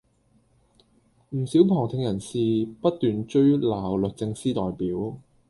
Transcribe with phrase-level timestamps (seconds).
[1.29, 5.15] 唔少旁聽人士不斷追鬧律政司代表